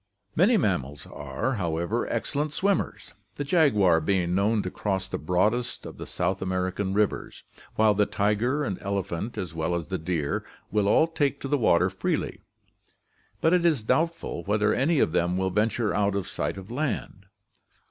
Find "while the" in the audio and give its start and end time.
7.75-8.07